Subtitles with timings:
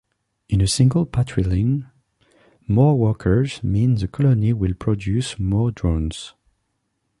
[0.49, 1.91] In a single patriline,
[2.67, 6.33] more workers mean the colony will produce more drones.